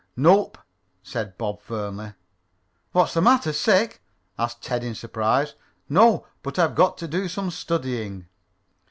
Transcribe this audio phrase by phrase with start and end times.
[0.17, 0.57] "Nope,"
[1.03, 2.13] said Bob firmly.
[2.91, 3.53] "What's the matter?
[3.53, 4.01] Sick?"
[4.35, 5.53] asked Ted in surprise.
[5.89, 8.25] "No, but I've got to do some studying."